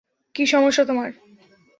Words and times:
কী 0.35 0.43
সমস্যা 0.45 0.83
তোমার? 0.85 1.09